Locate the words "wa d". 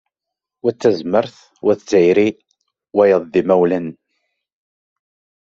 0.63-0.77, 1.63-1.81